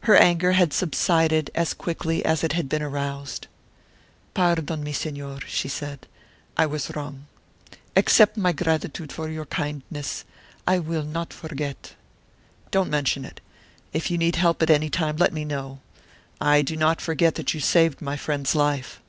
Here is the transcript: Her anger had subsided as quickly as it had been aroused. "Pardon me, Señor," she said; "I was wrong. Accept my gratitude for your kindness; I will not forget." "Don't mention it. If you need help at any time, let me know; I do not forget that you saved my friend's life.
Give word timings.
Her 0.00 0.14
anger 0.16 0.52
had 0.52 0.74
subsided 0.74 1.50
as 1.54 1.72
quickly 1.72 2.22
as 2.22 2.44
it 2.44 2.52
had 2.52 2.68
been 2.68 2.82
aroused. 2.82 3.46
"Pardon 4.34 4.84
me, 4.84 4.92
Señor," 4.92 5.42
she 5.46 5.66
said; 5.66 6.06
"I 6.58 6.66
was 6.66 6.94
wrong. 6.94 7.24
Accept 7.96 8.36
my 8.36 8.52
gratitude 8.52 9.10
for 9.14 9.30
your 9.30 9.46
kindness; 9.46 10.26
I 10.66 10.78
will 10.78 11.04
not 11.04 11.32
forget." 11.32 11.94
"Don't 12.70 12.90
mention 12.90 13.24
it. 13.24 13.40
If 13.94 14.10
you 14.10 14.18
need 14.18 14.36
help 14.36 14.60
at 14.60 14.68
any 14.68 14.90
time, 14.90 15.16
let 15.16 15.32
me 15.32 15.46
know; 15.46 15.80
I 16.38 16.60
do 16.60 16.76
not 16.76 17.00
forget 17.00 17.36
that 17.36 17.54
you 17.54 17.60
saved 17.60 18.02
my 18.02 18.18
friend's 18.18 18.54
life. 18.54 19.00